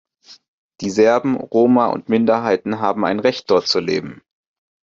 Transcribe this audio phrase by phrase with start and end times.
[0.79, 4.23] Die Serben, Roma und Minderheiten haben ein Recht, dort zu leben!